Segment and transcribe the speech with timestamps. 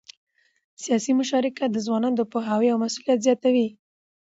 [0.83, 3.67] سیاسي مشارکت د ځوانانو د پوهاوي او مسؤلیت زیاتوي